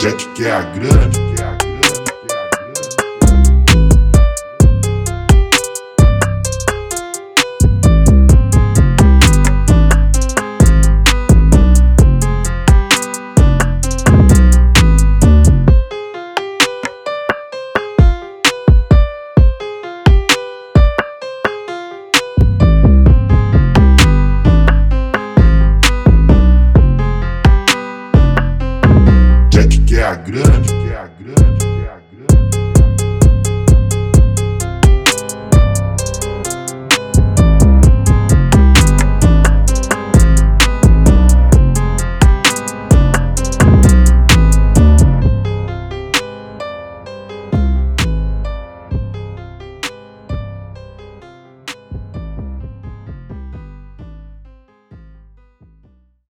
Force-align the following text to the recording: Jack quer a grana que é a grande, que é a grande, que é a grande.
Jack 0.00 0.32
quer 0.34 0.50
a 0.52 0.62
grana 0.62 1.29
que 30.00 30.04
é 30.04 30.06
a 30.06 30.14
grande, 30.14 30.68
que 30.68 30.88
é 30.88 30.96
a 30.96 31.10
grande, 31.20 31.58
que 31.58 31.66
é 31.66 31.90
a 31.90 32.00
grande. 32.10 32.29